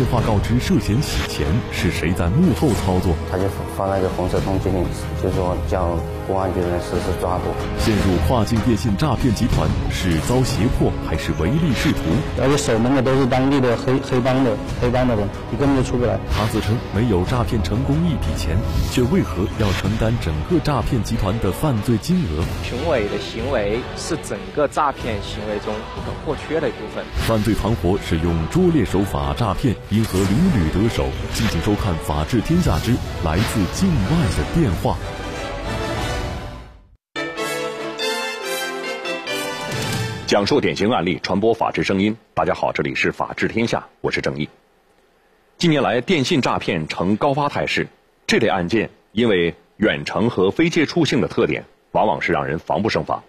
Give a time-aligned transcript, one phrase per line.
[0.00, 3.14] 电话告知涉嫌洗钱，是谁在幕后操作？
[3.30, 3.44] 他就
[3.76, 4.82] 发那个红色通缉令，
[5.22, 7.52] 就说叫公安局人实施抓捕。
[7.78, 12.00] 陷入跨境电信诈骗集团，是遭胁迫还是唯利是图？
[12.40, 16.18] 而且守门的都是当地的黑黑帮的黑帮的人，你根本就出不来。
[16.32, 18.56] 他自称没有诈骗成功一笔钱，
[18.90, 22.40] 却为何要承担整个诈骗集团的犯罪金额？
[22.64, 27.04] 评委的行为是整个诈骗行为中不可或缺的一部分。
[27.28, 31.08] 犯罪团伙使用拙劣手法诈骗，因何屡屡得手？
[31.34, 32.92] 敬请收看《法治天下之
[33.24, 34.94] 来自境外的电话》。
[40.28, 42.16] 讲述典型案例，传播法治声音。
[42.34, 44.48] 大家好，这里是法治天下，我是郑毅。
[45.58, 47.88] 近年来，电信诈骗呈高发态势，
[48.28, 53.24] 这类案件因为远程和非接触性的特点，往往是让人防不胜防。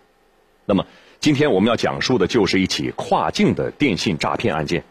[0.65, 0.85] 那么，
[1.19, 4.83] 今天我们要讲述的就是一起跨境的电信诈骗案件。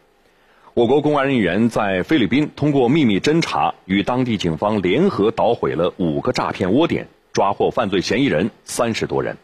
[0.72, 9.36] 我国公安人员在菲律宾通过秘密侦查，与当地警方联合捣毁了五个诈骗窝点，抓获犯罪嫌疑人三十多人。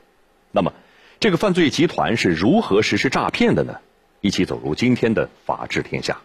[0.53, 0.73] 那么，
[1.19, 3.75] 这个犯罪集团是如何实施诈骗的呢？
[4.21, 6.17] 一起走入今天的法治天下。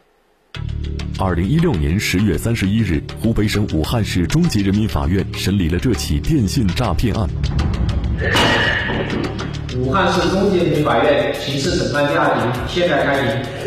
[1.20, 7.28] 二零一六年十月三十一日，湖北省武汉市中级人民法院审理了这起电信诈骗案。
[9.78, 13.61] 武汉市中级人民法院刑事审判第二庭现在开庭。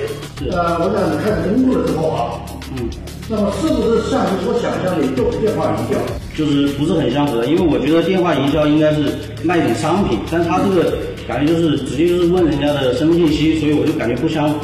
[0.51, 2.41] 呃，我想你开始工作的时候啊，
[2.77, 2.91] 嗯，
[3.29, 5.99] 那么是不是像你所想象的就是电话营销？
[6.37, 14.57] 就是不是很相合，因为我觉得电话营销应该是卖一种商品，但他这个感觉就是直接就是问人家的身份信息，所以我就感觉不相符。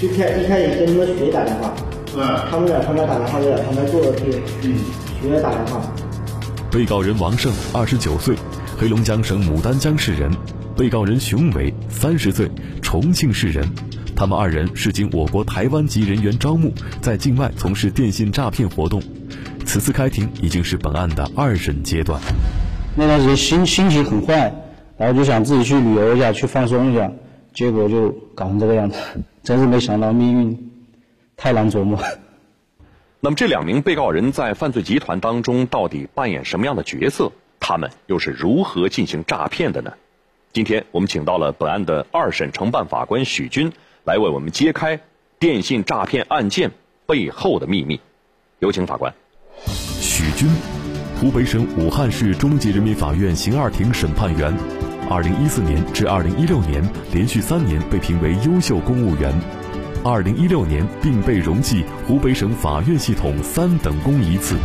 [0.00, 1.74] 就开一开始跟他们学打电话，
[2.16, 4.30] 嗯，他们在旁边打电话，就在旁边坐着听，
[4.62, 4.78] 嗯，
[5.20, 5.82] 学打电话。
[6.70, 8.36] 被告人王胜，二十九岁，
[8.78, 10.30] 黑龙江省牡丹江市人；
[10.76, 12.48] 被告人熊伟，三十岁，
[12.80, 13.68] 重庆市人。
[14.24, 19.02] 他们二人是经我国台湾籍人员招募，在境外从事电信诈骗活动。
[19.66, 22.18] 此次开庭已经是本案的二审阶段。
[22.96, 24.50] 那段时间心心情很坏，
[24.96, 27.12] 然后就想自己去旅游一下，去放松一下，
[27.52, 28.98] 结果就搞成这个样子，
[29.44, 30.70] 真是没想到命运
[31.36, 31.98] 太难琢磨。
[33.20, 37.30] 那么这两名被告人在犯罪集团当中到底扮演什么样的角色？
[37.60, 39.92] 他们又是如何进行诈骗的呢？
[40.54, 43.72] 今天我们请到了本案的二审承办法官许军
[44.04, 45.00] 来为我们揭开
[45.38, 46.70] 电信诈骗案件
[47.06, 47.98] 背后的秘密。
[48.58, 49.12] 有请法官。
[49.66, 50.48] 许军，
[51.18, 54.54] 湖北省武汉市中级人民法院刑二庭审判员，
[55.10, 59.32] 二零一四年至二零一六年连续三年被评为优秀公务员，
[60.04, 64.56] 二零一六年并被荣记湖北省法院系统三等功一次。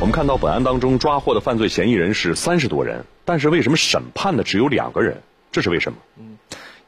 [0.00, 5.20] 我们看到本案当中抓获的犯罪嫌疑人是三十多人，但是为什么审判的只有两个人？
[5.50, 5.98] 这是为什么？
[6.18, 6.37] 嗯，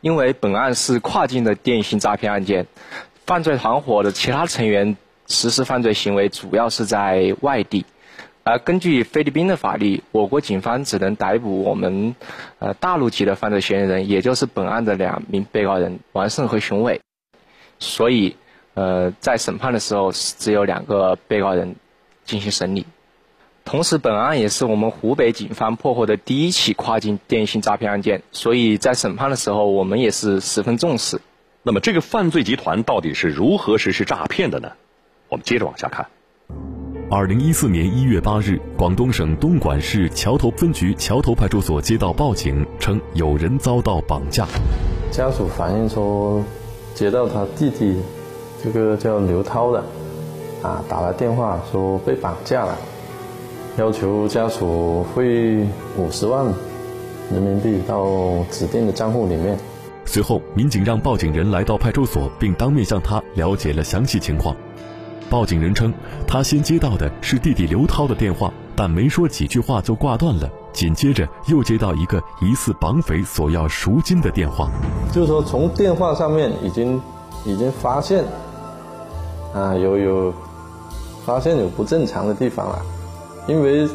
[0.00, 2.66] 因为本案是跨境的电信诈骗案件，
[3.26, 4.96] 犯罪团伙的其他成员
[5.26, 7.84] 实施犯罪行为主要是在外地。
[8.42, 12.16] 而根据菲律宾的法律，我国警方只能逮捕我们
[12.58, 17.00] 呃大陆籍的犯罪嫌疑人，也就是本案的两名被告人王胜和熊伟。
[17.78, 18.36] 所以，
[18.74, 21.76] 呃，在审判的时候只有两个被告人
[22.24, 22.86] 进行审理。
[23.70, 31.20] 同时，本案也是我们湖北警方破获的第一起跨境电信诈骗案件，所以在审判的时候我们也是十分重视。
[31.62, 34.72] 那么，这个犯罪集团到底是如何实施诈骗的呢？
[35.28, 36.04] 我们接着往下看。
[37.12, 44.48] 二零一四年一月八日，广东省东莞市桥头分局桥头派出所接到报警，称有人遭到绑架。
[45.12, 46.42] 家属反映说，
[46.92, 48.03] 接到他弟弟，
[48.64, 49.84] 这个叫刘涛的，
[50.60, 52.76] 啊，打来电话说被绑架了，
[53.76, 55.66] 要求家属汇
[55.97, 56.44] 五十万
[57.32, 58.04] 人民币到
[58.50, 59.56] 指定的账户里面。
[60.04, 64.56] 随后，民警让报警人来到派出所，并当面向他了解了详细情况。
[65.28, 65.94] 报警人称，
[66.26, 70.50] 他先接到的是弟弟刘涛的电话，但没说几句话就挂断了。
[70.72, 74.68] 紧接着又接到一个疑似绑匪索要赎金的电话，
[75.12, 77.00] 就是说从电话上面已经
[77.44, 78.24] 已经发现，
[79.54, 80.34] 啊有有
[81.24, 82.83] 发现有不正常的地方了，
[83.47, 83.89] 因为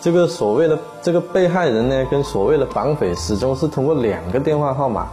[0.00, 5.08] 这个所谓的这个被害人呢，跟所谓的绑匪始终是通过两个电话号码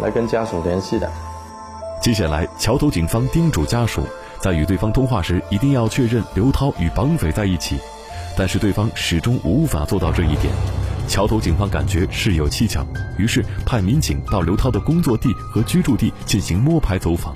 [0.00, 1.10] 来跟家属联系的。
[2.00, 4.02] 接下来，桥头警方叮嘱家属。
[4.38, 7.78] 在与对方通话时，一定要确认刘涛与绑匪在一起，
[8.36, 10.52] 但是对方始终无法做到这一点。
[11.08, 12.86] 桥头警方感觉事有蹊跷，
[13.16, 17.32] 于是派民警到刘涛的工作地和居住地进行摸排走访。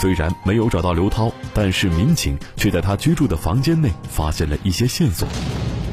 [0.00, 5.26] 虽然没有找到刘涛，但是民警却在他居住的房间内发现了一些线索。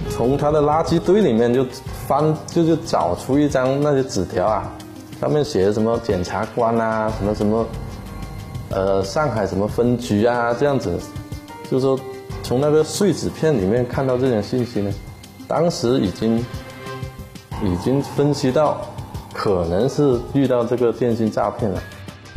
[0.09, 1.65] 从他的垃圾堆里面就
[2.07, 4.71] 翻，就就找出一张那些纸条啊，
[5.19, 7.67] 上面写的什么检察官啊，什么什么。
[8.69, 10.97] 呃上海什么分局啊这样子，
[11.69, 11.99] 就是说
[12.41, 14.91] 从那个碎纸片里面看到这种信息呢，
[15.47, 16.39] 当时已经
[17.61, 18.81] 已经分析到
[19.31, 21.79] 可能是遇到这个电信诈骗了。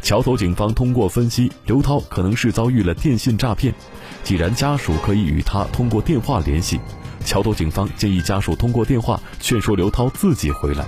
[0.07, 3.75] 桥头警方通过分析，刘涛可能是遭遇了电信诈骗。
[4.23, 6.79] 既然家属可以与他通过电话联系，
[7.25, 10.87] 桥头警方建议家属通过电话劝说刘涛自己回来。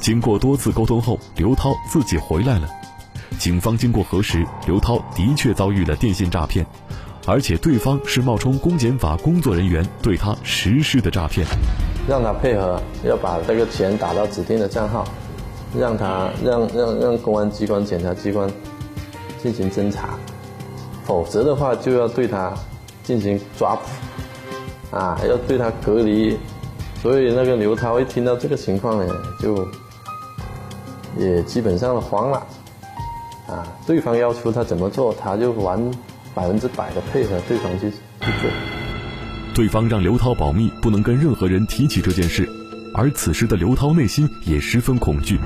[0.00, 2.68] 经过多次沟通后，刘涛自己回来了。
[3.38, 6.66] 警方经过核实，刘涛的确遭遇了电信诈骗，
[7.26, 11.46] 而且对方是冒充公检法工作人员对他实施的诈骗，
[12.08, 15.06] 让他配合要把这个钱打到指定的账号。
[15.78, 18.50] 让他让让让公安机关、检察机关
[19.42, 20.18] 进行侦查，
[21.04, 22.52] 否则的话就要对他
[23.02, 26.36] 进行抓捕，啊，要对他隔离。
[27.02, 29.68] 所以那个刘涛一听到这个情况呢，就
[31.18, 32.46] 也基本上慌了，
[33.46, 35.78] 啊，对方要求他怎么做，他就完
[36.34, 38.50] 百分之百的配合对方去去做。
[39.54, 42.48] 对方让刘涛保密，不能跟任何人提起这件事。
[42.94, 45.38] 而此时的刘涛内心也十分恐惧。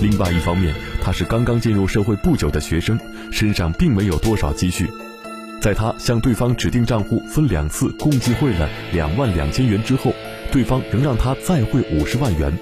[0.00, 2.98] 另外一方面，他是刚刚进入社会不久的学生，
[3.30, 4.88] 身上并没有多少积蓄。
[5.60, 10.12] 在他向对方指定账户分两次共计汇了两万两千元之后，
[10.50, 12.52] 对方仍让他再汇五十万元。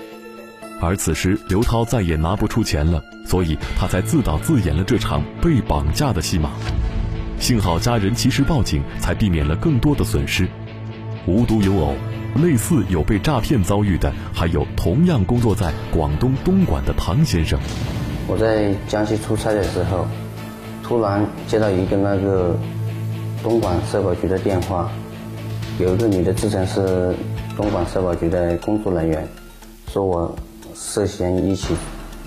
[0.80, 6.50] 而此时刘涛再也拿不出钱了，所以他才自导自演了这场被绑架的戏码。
[7.38, 10.48] 幸好家人及时报警，才避免了更多的损失。
[11.26, 11.96] 无独有偶。
[12.42, 17.58] 类似有被诈骗遭遇的，还有同样工作在广东东莞的唐先生。
[18.26, 20.06] 我在江西出差的时候，
[20.82, 22.56] 突然接到一个那个
[23.42, 24.90] 东莞社保局的电话，
[25.78, 27.14] 有一个女的自称是
[27.56, 29.28] 东莞社保局的工作人员，
[29.92, 30.34] 说我
[30.74, 31.74] 涉嫌一起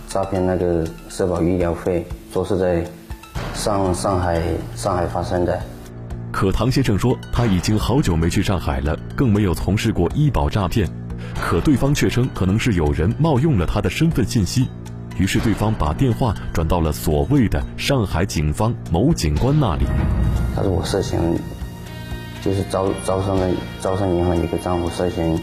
[0.08, 2.86] 诈骗那个社保医疗费，说是在
[3.54, 4.42] 上上海
[4.76, 5.60] 上海发生的。
[6.38, 10.88] 可唐先生说，他已经好久没去上海了，更没有从事过医保诈骗。
[11.42, 14.68] 可对方却称，可能是有人冒用了他的身份信息，
[15.18, 19.86] 于是对方把电话转到了所谓的上海警方某警官那里。
[20.56, 21.20] 他说我涉嫌，
[22.46, 23.50] 就是招招商的
[23.82, 25.40] 招商银行一个账户涉嫌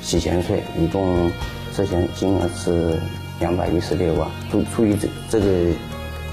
[0.00, 1.30] 洗钱税，一共
[1.72, 2.98] 涉嫌金额是
[3.38, 4.28] 两百一十六万。
[4.50, 5.70] 出出于这这个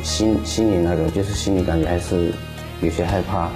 [0.02, 2.34] 心心里那个，就是心里感觉还是
[2.82, 3.52] 有些害怕。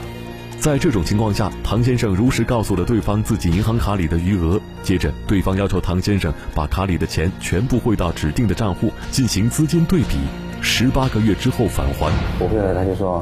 [0.63, 4.57] 在这种情况下，唐先生如实告诉了对方自己银行卡里的余额。
[4.81, 10.15] 接着，对方要求唐先生把卡里的钱全部汇到指定的账户进行资金对比，
[10.62, 12.10] 十八个月之后返还。
[12.39, 13.21] 不会的，他就说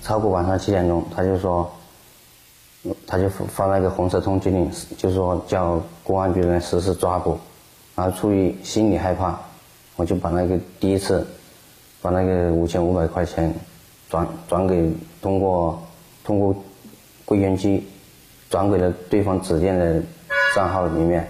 [0.00, 1.68] 超过晚上七点钟，他就说
[3.04, 7.36] 他就发发那个红色通缉令，就是说叫公安局人实施抓捕。
[7.96, 9.36] 然后出于心理害怕，
[9.96, 11.26] 我就把那个第一次
[12.00, 13.52] 把那个五千五百块钱
[14.08, 14.88] 转转给
[15.20, 15.84] 通过。
[16.24, 16.64] 通过
[17.24, 17.86] 柜员机
[18.48, 20.02] 转给了对方指定的
[20.54, 21.28] 账号里面，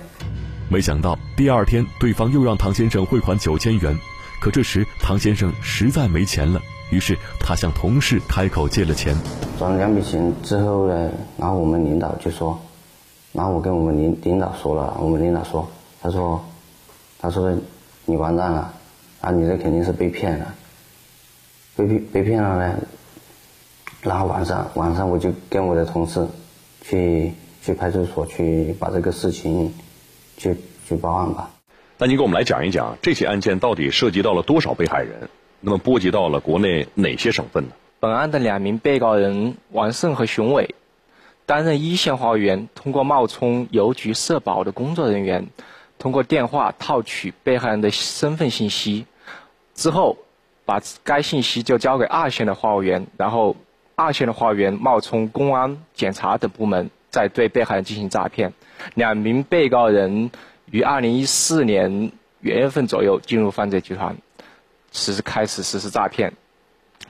[0.69, 3.99] 没想到第二天对方又让唐先生汇款九千元，
[4.41, 6.61] 可这时唐先生实在没钱了，
[6.91, 9.15] 于是他向同事开口借了钱。
[9.59, 12.59] 转了两笔钱之后呢，然后我们领导就说，
[13.33, 15.69] 然后我跟我们领领导说了，我们领导说，
[16.01, 16.43] 他说，
[17.19, 17.55] 他说
[18.07, 18.73] 你完蛋了，
[19.21, 20.55] 啊，你这肯定是被骗了，
[21.77, 22.79] 被骗被骗了呢。
[24.03, 26.27] 然后晚上，晚上我就跟我的同事
[26.81, 29.75] 去去派出所去把这个事情
[30.39, 30.57] 去
[30.89, 31.51] 去报案吧。
[31.99, 35.29] 那您给我们来讲一讲这起案件到底涉及到了多少被害人？
[35.61, 37.73] 那么波及到了国内哪些省份呢？
[38.01, 40.75] 本案的两名被告人王胜和熊伟
[41.45, 45.49] 担任一线话务员，通过冒充邮局社保的工作人员，
[45.99, 49.05] 通过电话套取被害人的身份信息，
[49.75, 50.17] 之后
[50.65, 53.55] 把该信息就交给二线的话务员，然后。
[54.01, 58.55] 二线的花园冒充公安、检察等部门，在对被害人进行诈骗。
[58.95, 60.31] 两名被告人
[60.71, 64.17] 于二零一四年元月份左右进入犯罪集团，
[64.91, 66.33] 实施开始实施诈骗。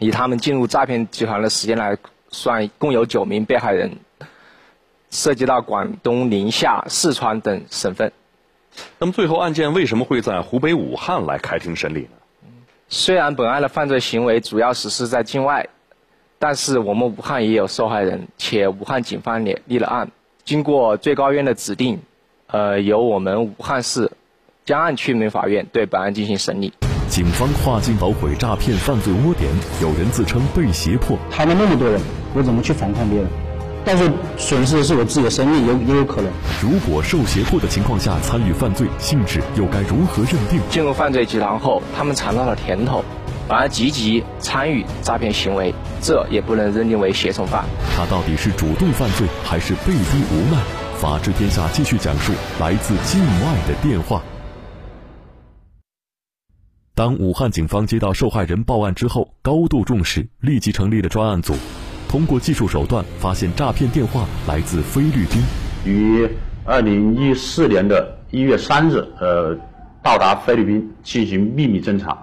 [0.00, 1.96] 以他们进入诈骗集团的时间来
[2.30, 3.96] 算，共有九名被害人，
[5.10, 8.12] 涉及到广东、宁夏、四川等省份。
[8.98, 12.48] 那么最后案件为什么会在湖北武汉来开庭审理呢？
[12.88, 15.68] 虽然本案的犯罪行为主要实施在境外。
[16.42, 20.10] 但是我们武汉也有受害人，且武汉警方也立了案。
[20.42, 22.00] 经过最高院的指定，
[22.46, 24.10] 呃，由我们武汉市
[24.64, 26.72] 江岸区人民法院对本案进行审理。
[27.10, 29.50] 警方跨境捣毁诈骗犯罪窝点，
[29.82, 31.18] 有人自称被胁迫。
[31.30, 32.00] 他们那么多人，
[32.34, 33.28] 我怎么去反抗别人？
[33.84, 36.32] 但是损失的是我自己的生命，有也有可能。
[36.62, 40.58] 如果受胁迫的情况下参与犯罪，性质又该如何认定？
[40.70, 43.04] 进入犯罪集团后，他们尝到了甜头。
[43.50, 47.64] 反而积极参与诈骗行为，这也不能认定为胁从犯。
[47.96, 50.62] 他到底是主动犯罪还是被逼无奈？
[51.00, 54.22] 法治天下继续讲述来自境外的电话。
[56.94, 61.56] 当武汉警方接到受害人报案之后，高度重视，立即成立了专案组，
[62.08, 65.42] 通过技术手段发现诈骗电话来自菲律宾。
[65.84, 66.28] 于
[66.64, 69.58] 二零一四年的一月三日，呃，
[70.04, 72.16] 到达菲律宾进行秘密侦查。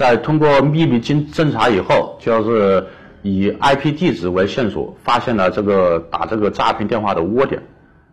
[0.00, 2.86] 在通过秘密侦侦查以后，就是
[3.20, 7.62] 以 IP 地址为线索，发现了这个打这个诈骗电话的窝点，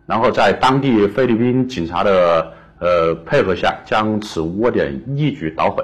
[0.04, 5.82] 然后在当地菲律宾警察的呃配合下，将此窝点一举捣毁。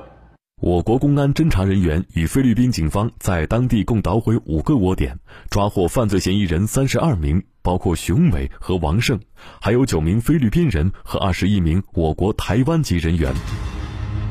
[0.60, 5.18] 我国公安侦查人员与菲律宾警方在当地共捣毁五个窝点，
[5.48, 9.18] 抓获犯罪嫌疑人三十二名，包括熊伟和王胜，
[9.58, 13.32] 还有九名菲律宾人和二十一名我国台湾籍人员。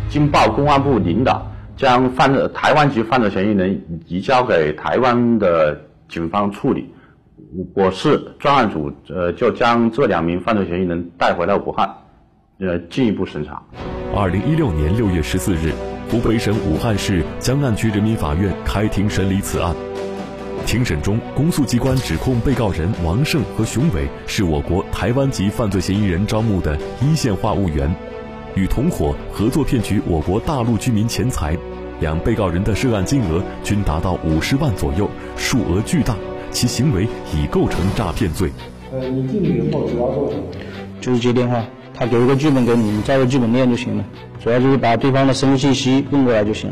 [0.08, 1.44] 经报公安部领导。
[1.76, 6.94] 将犯罪台湾籍犯罪嫌疑人移交给台湾的警方处理，
[7.74, 11.90] 我市专案组呃就将这两名犯罪嫌疑人带回了武汉，
[12.60, 13.62] 呃进一步审查。
[14.16, 15.74] 二零一六年六月十四日，
[16.10, 19.76] 湖北省武汉市江岸区人民法院开庭审理此案。
[20.66, 27.94] 庭审中，公诉机关指控被告人王胜和熊伟是我国台湾籍犯罪嫌疑人招募的一线话务员。
[28.56, 31.58] 与同伙合作骗取我国大陆居民钱财，
[32.00, 36.16] 两被告人的涉案金额均达到五十万左右，数额巨大，
[36.52, 38.52] 其行为已构成诈骗罪。
[38.92, 40.44] 呃，你进去以后主要做什么？
[41.02, 44.06] 就是接电话，他给一个剧本给你，你照着剧本念就行了，
[44.44, 46.70] 主要就是把对方的身份信息用过来就行。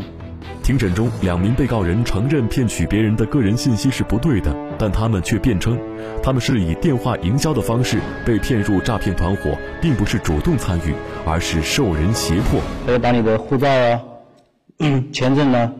[0.61, 5.77] 庭审中，两名被告人承认骗取别人的个人信息是不对的，但他们却辩称，
[6.23, 12.59] 他们是以电话营销的方式被骗入诈骗团伙，并不是主动参与，而是受人胁迫。
[12.87, 14.01] 他要把你的护照啊、
[15.13, 15.71] 签证啊、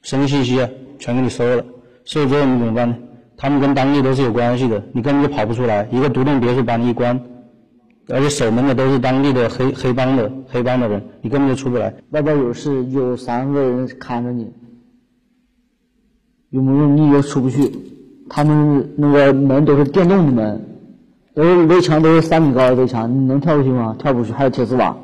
[0.00, 0.66] 身份信息啊
[0.98, 1.62] 全给你收了，
[2.06, 2.96] 收了之后你怎么办呢？
[3.36, 7.22] 他们跟当地都是有关系的，你根本就跑不出来，一个独栋别墅把你一关。
[8.08, 11.92] 而且守门的都是当地的黑黑帮的黑帮的人，你根本就出不来。
[12.10, 14.50] 外边有事，有三个人看着你，
[16.48, 17.70] 有没有你又出不去。
[18.34, 20.64] 他们那个门都是电动的门，
[21.34, 23.94] 都是围墙都是三米高的围墙，你能跳出去吗？
[23.98, 24.98] 跳不出去，还有铁丝网。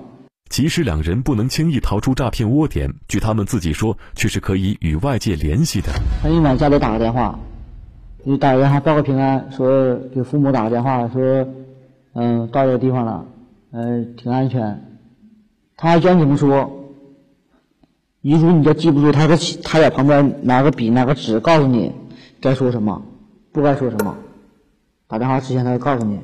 [0.49, 5.89] 即使两人不能轻易逃出诈骗窝点，据他们自己说，却是可以与外界联系的。
[6.23, 7.39] 他一晚家里打个电话，
[8.25, 11.47] 你打个电话报个平安，说给父母打个电话，说。
[12.15, 13.27] 嗯，到这个地方了，
[13.71, 14.83] 嗯，挺安全。
[15.77, 16.89] 他还教你怎么说，
[18.23, 21.93] 遗嘱你就记不住，他在他在旁边拿个笔拿个纸告诉你
[22.41, 23.03] 该说什么，
[23.59, 24.17] 不该说什么。
[25.09, 26.21] 打电话之前他会告诉你。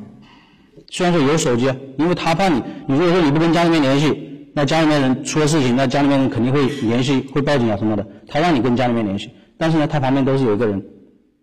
[0.89, 8.07] 虽然说有手机，因为他怕你，你如果说你不跟家里面联系，那家里面人出了事情，那家里面人肯定会联系，会报警啊什么的。
[8.29, 10.87] 他让你跟家里面联系，但是呢，他旁边都是有一个人，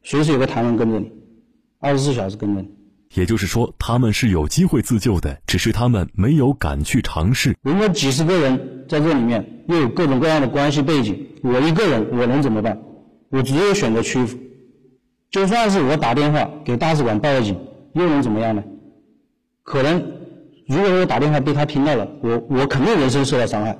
[0.01, 1.11] 随时有个台湾跟着你，
[1.81, 2.69] 二十四小时跟着你。
[3.13, 7.57] 也就是说，他们是有机会自救的，只是他们没有敢去尝试。
[7.63, 12.79] 人家几十个人在这里面，又有各种各样的关系背景，我一个人我能怎么办？
[13.29, 14.37] 我只有选择屈服。
[15.31, 17.57] 就算是我打电话给大使馆报了警，
[17.93, 18.61] 又能怎么样呢？
[19.63, 20.11] 可能
[20.67, 23.77] 如果我打电话被他听到了，我我肯定人身受到伤害。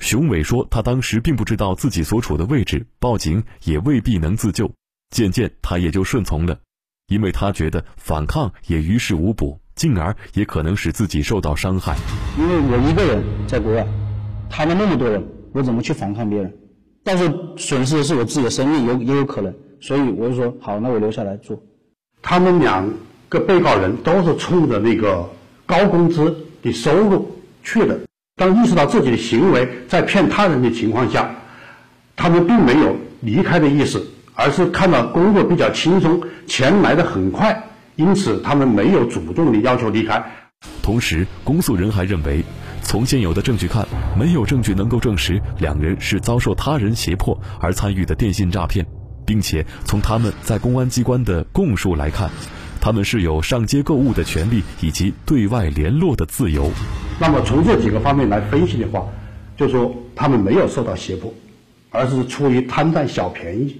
[0.00, 4.68] 熊伟说，他当时并不知道自己所处的位置，报警也未必能自救。
[5.10, 6.58] 渐渐，他也就顺从了。
[7.06, 11.96] 因为他觉得反抗也于事无补，进而也可能使自己受到伤害。
[12.36, 13.86] 因为我一个人在国外，
[14.50, 16.52] 他们那么多人，我怎么去反抗别人？
[17.04, 19.54] 到时候损失的是我自己的生命，有也有可能。
[19.80, 21.62] 所以我就说，好，那我留下来做。
[22.22, 22.88] 他们两
[23.28, 25.28] 个被告人都是冲着那个
[25.66, 28.00] 高工资的收入去的。
[28.36, 31.34] 当意识到自己的行为在骗他人的情况下，
[32.16, 34.06] 他们并没有离开的意思。
[34.40, 37.64] 而是看到工作比较轻松，钱来的很快，
[37.96, 40.24] 因此他们没有主动的要求离开。
[40.80, 42.44] 同时，公诉人还认为，
[42.80, 43.84] 从现有的证据看，
[44.16, 48.86] 没有证据能够证实两人是遭受他人胁迫而参与的电信诈骗，
[49.28, 52.30] 并且从他们在公安机关的供述来看，
[52.80, 56.70] 他们是有上街购物的权利以及对外联络的自由。
[57.20, 59.06] 那么从这几个方面来分析的话，
[59.54, 61.30] 就说他们没有受到胁迫，
[61.90, 63.78] 而是出于贪占小便宜。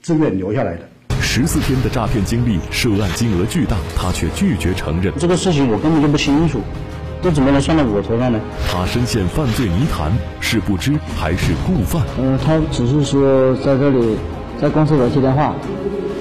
[0.00, 0.88] 自愿留下来的
[1.20, 6.60] 十四天的诈骗经历，涉案金额巨大，他却拒绝承认这个事情，我根本就不清楚，
[7.20, 8.40] 这怎么能算到我头上呢？
[8.70, 10.10] 他深陷犯罪泥潭，
[10.40, 12.02] 是不知还是故犯？
[12.18, 14.16] 嗯，他只是说在这里
[14.58, 15.54] 在公司里接电话，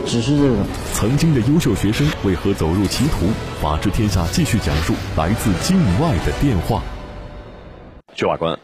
[0.06, 0.58] 只是这种。
[0.92, 3.28] 曾经的优秀学生为何走入歧途？
[3.62, 6.84] 法治天下继续讲述来自境外的电话。
[8.14, 8.60] 薛法官。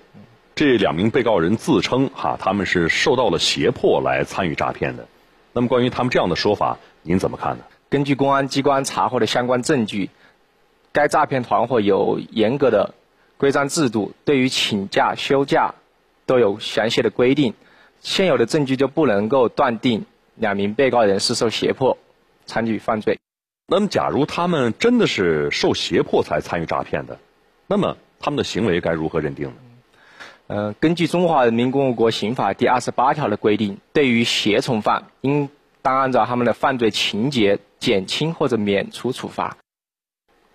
[0.56, 5.08] 这两名被告人自称哈他们是受到了胁迫来参与诈骗的。
[5.54, 7.64] 那么关于他们这样的说法，您怎么看呢？
[7.90, 10.10] 根据公安机关查获的相关证据，
[10.92, 12.94] 该诈骗团伙有严格的
[13.38, 15.74] 规章制度，对于请假休假
[16.26, 17.54] 都有详细的规定。
[18.02, 20.06] 现有的证据就不能够断定
[20.36, 21.98] 两名被告人是受胁迫
[22.46, 23.20] 参与犯罪。
[23.68, 27.20] 那么，假如他们真的是受胁迫才参与诈骗的，
[27.68, 29.54] 那么他们的行为该如何认定呢？
[30.48, 35.48] 呃，根据《中华人民共和国刑法》第二十八条的规定，对于胁从犯，应
[35.82, 39.56] 当按照他们的犯罪情节减轻或者免除处罚。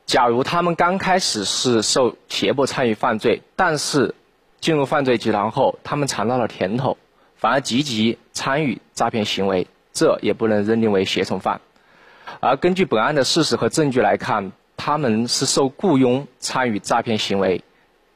[0.05, 4.15] 假如他们刚开始是受胁迫参与犯罪，但是
[4.61, 6.99] 进入犯罪集团后，他们尝到了甜头，
[7.47, 11.61] 反而积极参与诈骗行为，这也不能认定为胁从犯。
[12.41, 17.63] 而根据本案的事实和证据来看，他们是受雇佣参与诈骗行为，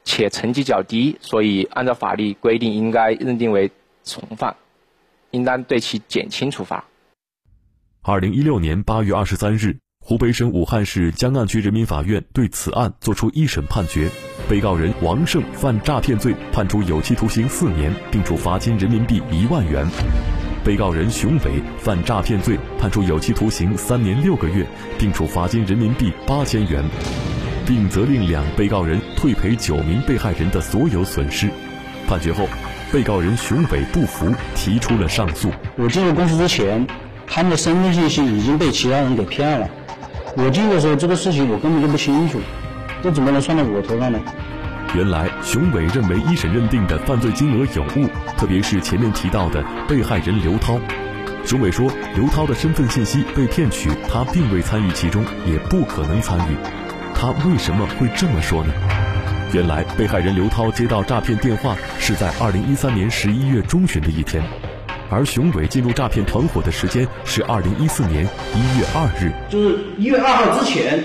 [0.03, 3.71] 且成绩较低，所以按照法律规定，应该认定为
[4.03, 4.57] 从犯，
[5.31, 6.87] 应当对其减轻处罚。
[8.03, 9.77] 二零一六年八月二十三日，
[10.11, 14.11] 湖北省武汉市江岸区人民法院对此案作出一审判决，
[14.49, 19.87] 被告人王胜犯诈骗罪，判处有期徒刑四年，并处罚金人民币一万元。
[20.65, 24.67] 被告人熊伟犯诈骗罪，判处有期徒刑三年六个月，
[24.99, 26.83] 并处罚金人民币八千元，
[27.65, 31.49] 并责令两被告人退赔九名被害人的所有损失。
[32.09, 32.49] 判决后，
[32.93, 35.53] 被告人熊伟不服，提出了上诉。
[35.77, 36.85] 我进入公司之前，
[37.29, 39.71] 他们的身份信息已经被其他人给骗了。
[40.37, 42.41] 我进的时候，这个事情我根本就不清楚，
[43.03, 44.21] 这怎么能算到我头上呢？
[44.95, 50.81] 原来，熊伟认为一审认定的犯罪金额有误，特别是前面提到的被害人刘涛。
[51.45, 56.57] 熊伟说，刘涛的身份信息被骗取，他并未参与其中，也不可能参与。
[57.15, 58.73] 他为什么会这么说呢？
[59.53, 64.43] 原来，被害人刘涛接到诈骗电话是在二零一三年十一月中旬的一天，
[65.11, 71.03] 而熊伟进入诈骗团伙的时间是二零一四年一月二日，就是一月二号之前。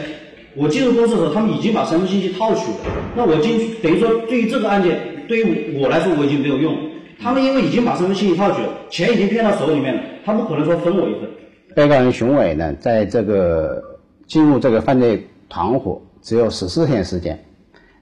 [0.57, 2.77] 我进入公司的时候，他们已经把身份信息套取了。
[3.13, 6.73] 那我进去等于说，对于这个案件，对于我来说，我已经没有用。
[7.21, 11.29] 他们因为已经把身份信息套取了，钱已经骗到手里面了，他不可能说分我一份。
[11.75, 13.83] 被告人熊伟呢，在这个
[14.27, 17.37] 进入这个犯罪团伙只有十四天时间。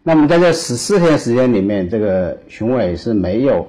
[0.04, 3.68] 那么在这十四天时间里面，这个熊伟是没有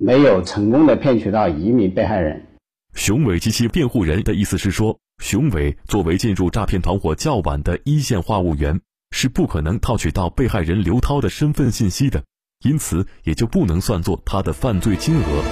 [0.00, 2.46] 没有成功的骗取到一名被害人。
[2.94, 4.98] 熊伟及其辩护人的意思是说。
[5.22, 12.24] 熊伟作为进入诈骗团伙较晚的一线话务员，是不可能套取到被害人刘涛的身份信息的，
[12.64, 15.44] 因此也就不能算作他的犯罪金额。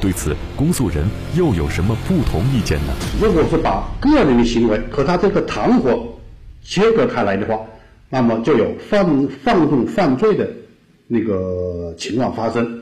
[0.00, 2.94] 对此，公诉人又有什么不同意见呢？
[3.20, 6.18] 如果是把个人的行为和他这个团伙
[6.62, 7.60] 切割开来的话，
[8.08, 10.48] 那么就有放放纵犯罪的
[11.06, 12.79] 那个情况发生。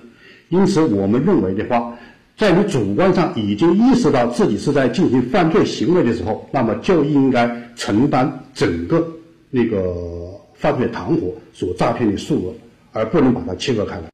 [0.48, 1.96] 因此，我们认为的话。
[2.36, 9.04] 在你主观上已经意识到自己是在进行犯罪行为的时候，那么就应该承担整个
[9.50, 12.54] 那个犯罪团伙所诈骗的数额，
[12.92, 14.04] 而不能把它切割开来。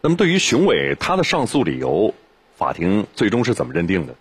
[0.00, 2.12] 那么，对于熊伟他的上诉理由，
[2.56, 4.14] 法庭最终是怎么认定的？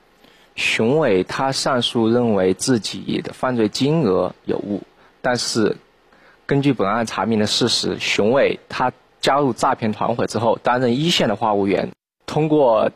[0.56, 4.84] 熊伟他上诉认为自己的犯罪金额有误，
[5.20, 5.76] 但是
[6.46, 11.92] 根据本案查明的事实，熊伟他加入诈骗团伙之后，担任一线的话务员，
[12.26, 12.92] 通过。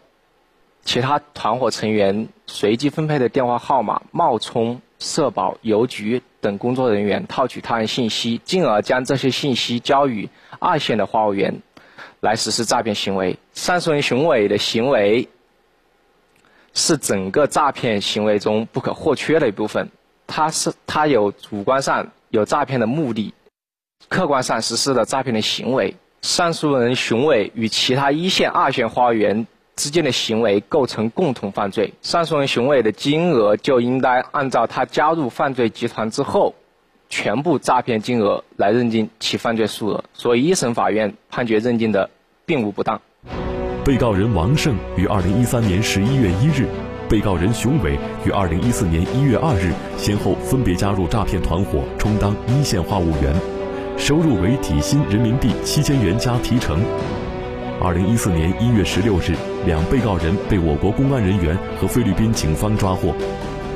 [0.87, 11.63] 其他团伙成员随机分配的电话号码，冒充社保、邮局等工作人员，套取他人信息，进而将这些信息交予二线的话务员，
[12.19, 13.39] 来实施诈骗行为。
[13.55, 15.27] 上诉人熊伟的行为
[16.75, 19.89] 是整个诈骗行为中不可或缺的一部分。
[20.27, 23.33] 他是他有主观上有诈骗的目的，
[24.07, 25.95] 客观上实施了诈骗的行为。
[26.25, 29.45] 上诉人熊伟与其他一线、二线话务员。
[29.75, 36.55] 之间的行为构成共同犯罪，上诉人熊伟的金额就应该按照他加入犯罪集团之后
[37.09, 42.09] 全部诈骗金额来认定其犯罪数额，所以一审法院判决认定的
[42.45, 43.01] 并无不当。
[43.83, 46.65] 被告人王胜于二零一三年十一月一日，
[47.09, 53.35] 被告人熊伟于二零一四年一月二日先后分别加入诈骗团伙，充当一线话务员，
[53.97, 56.79] 收入为底薪人民币七千元加提成。
[57.81, 59.33] 二零一四年一月十六日，
[59.65, 63.13] 两被告人被我国公安人员和菲律宾警方抓获。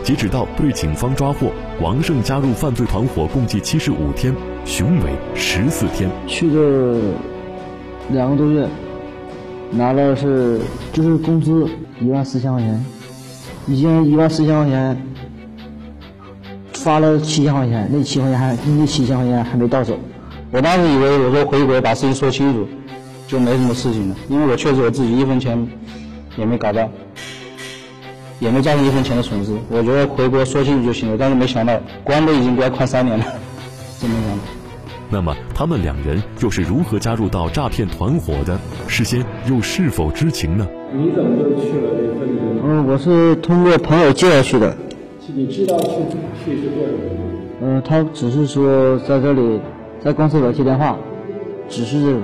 [0.04, 1.52] 截止到被警方抓获，
[1.82, 4.34] 王胜加入犯罪团伙共计七十五天，
[4.66, 6.10] 熊伟十四天。
[6.26, 7.00] 去了
[8.10, 8.68] 两个多月，
[9.72, 10.60] 拿了是
[10.94, 11.68] 就是工资
[12.00, 12.86] 一万四千块钱，
[13.68, 14.98] 已经一万四千块钱
[16.84, 19.98] 发了七千块钱，那七千块钱还那七千块钱还没到手。
[20.52, 22.68] 我当时以为我说回国把事情说清楚。
[23.30, 24.16] 就没什么事情了。
[24.28, 25.68] 因为我确实我自己一分钱
[26.36, 26.90] 也没搞到，
[28.40, 29.56] 也没造成一分钱的损失。
[29.70, 33.26] 我觉得回国说清楚就行了，但是没想到关都已经关快三年了，
[34.02, 34.44] 真没想到。
[35.12, 38.60] 那么他们两人又是如何加入到诈骗团伙的？
[38.88, 40.68] 事先又是否知情呢？
[40.92, 42.68] 你怎么就去了这个？
[42.68, 44.76] 嗯，我是通过朋友介绍去的。
[45.36, 45.86] 你知道去
[46.44, 47.30] 去是做什么吗？
[47.62, 49.60] 嗯，他只是说在这里
[50.00, 50.98] 在公司里接电话，
[51.68, 52.20] 只是这个。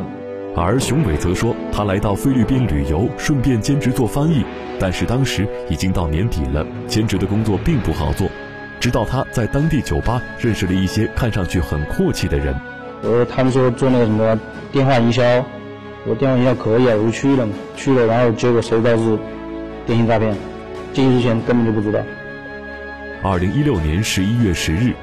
[0.56, 4.44] 而熊伟则说，他来到菲律宾旅游，顺便兼职做翻译，
[4.80, 8.28] 但是当时已经到年底了，兼职的工作并不好做。
[8.80, 12.56] 直到他在当地酒吧认识了一些看上去很阔气的人。
[13.04, 14.40] 呃，他们说做那个什么
[14.72, 15.24] 电话营销，
[16.08, 19.18] 我电话营销可以啊，我就去了嘛，去了，然后结果谁知道是
[19.86, 20.34] 电信诈骗，
[20.94, 22.00] 进去之前根本就不知道。
[23.28, 24.94] 二零一六年十一月十日，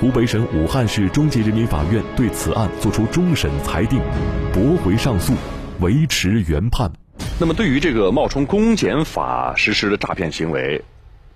[0.00, 3.98] 湖北省武汉市中级人民法院对此案作出终审裁定，
[4.52, 5.32] 驳回上诉，
[5.80, 6.92] 维持原判。
[7.40, 10.84] 那么，对于这个冒充公检法实施的诈骗行为，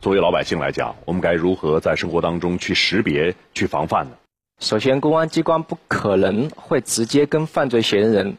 [0.00, 4.12] 作为老百姓来讲，我们该如何在生活当中去识别、去防范呢？
[4.60, 8.38] 首先，公安机关不可能会直接跟犯罪嫌疑人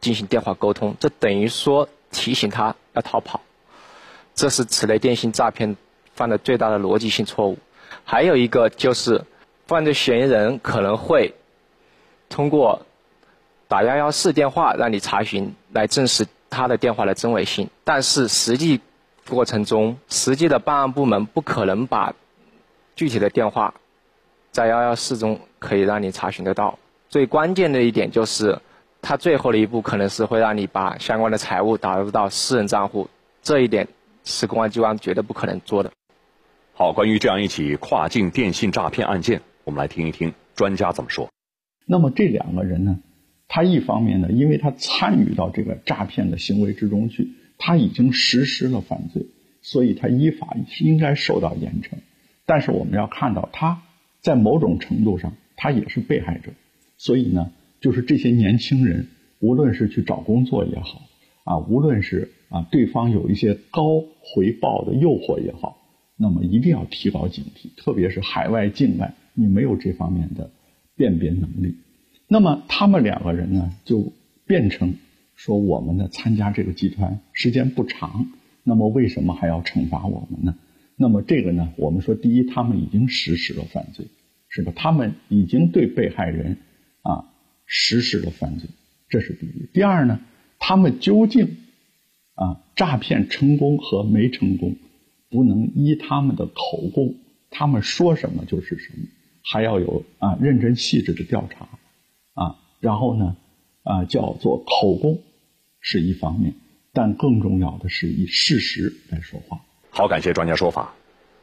[0.00, 3.40] 进行电话沟通，这等于说提醒他要逃跑，
[4.36, 5.76] 这是此类电信诈骗
[6.18, 7.56] 犯的最大的逻辑性错误。
[8.04, 9.24] 还有一个就是，
[9.68, 11.34] 犯罪嫌疑人可能会
[12.28, 12.82] 通过
[13.68, 18.80] 打幺幺四电话让你查询来证实他的电话的真伪性，但是实际
[19.28, 22.14] 过程中，实际的办案部门不可能把
[22.96, 23.74] 具体的电话。
[24.50, 26.78] 在幺幺四中可以让你查询得到。
[27.08, 28.58] 最关键的一点就是，
[29.00, 33.08] 他最后的一步可能是会让你把相关的财物打入到私人账户，
[33.42, 33.86] 这一点
[34.24, 35.92] 是公安机关绝对不可能做的。
[36.78, 41.28] 好，关于这样一起跨境电信诈骗案件，我们来听一听专家怎么说。
[41.84, 43.00] 那么这两个人呢，
[43.48, 49.26] 他一方面呢，因为他参与到这个诈骗的行为之中去，他已经实施了犯罪，
[49.60, 51.98] 所以他依法应该受到严惩。
[52.46, 53.82] 但是我们要看到他。
[54.20, 56.52] 在某种程度上，他也是被害者，
[56.96, 59.08] 所以呢，就是这些年轻人，
[59.40, 61.02] 无论是去找工作也好，
[61.42, 65.77] 啊，无论是啊对方有一些高回报的诱惑也好，
[66.20, 70.50] 那么一定要提高警惕，特别是海外境外，你没有这方面的
[70.96, 71.76] 辨别能力，
[72.26, 74.12] 那么他们两个人呢，就
[74.44, 74.94] 变成
[75.36, 78.26] 说我们呢参加这个集团时间不长，
[78.64, 80.56] 那么为什么还要惩罚我们呢？
[80.96, 81.72] 那么这个呢？
[81.76, 84.04] 我们说，第一，他们已经实施了犯罪，
[84.48, 84.72] 是吧？
[84.74, 86.56] 他们已经对被害人
[87.02, 87.26] 啊
[87.64, 88.68] 实施了犯罪，
[89.08, 89.68] 这是第一。
[89.72, 90.18] 第二呢，
[90.58, 91.58] 他们究竟
[92.34, 94.74] 啊诈骗成功和没成功，
[95.30, 97.14] 不能依他们的口供，
[97.50, 99.06] 他们说什么就是什么，
[99.42, 101.68] 还要有啊认真细致的调查
[102.34, 102.56] 啊。
[102.80, 103.36] 然后呢
[103.82, 105.20] 啊叫做口供
[105.80, 106.54] 是一方面，
[106.92, 109.60] 但更重要的是以事实来说话。
[109.90, 110.94] 好，感谢专家说法。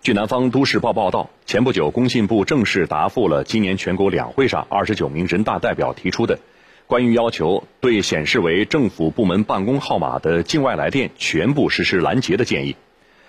[0.01, 6.39] 据南方都市报报道，前不久，工信部正式答复了今年全国两会上二十九名人大代表提出的
[6.85, 12.75] 关于要求对显示为政府部门办公号码的境外来电全部实施拦截的建议。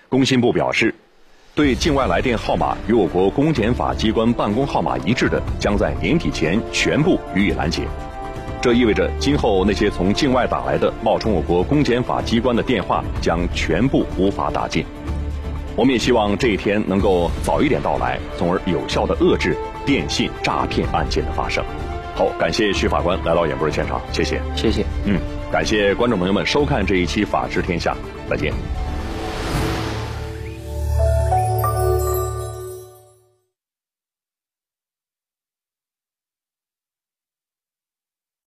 [0.09, 0.95] 工信部表示，
[1.53, 7.83] 对境外来电号码与我国公检法机关办公号码一致的，将在年底前全部予以拦截。
[8.61, 14.85] 这意味着，今后那些从境外打来的冒充我国公检法机关的电话将全部无法打进。
[15.75, 21.63] 我们也希望这一天能够早一点到来，从而有效的遏制电信诈骗案件的发生。
[22.15, 25.19] 好，感谢徐法官来到演播的现场，谢谢，谢谢，嗯，
[25.51, 27.93] 感谢观众朋友们收看这一期《法治天下》，
[28.29, 28.51] 再见。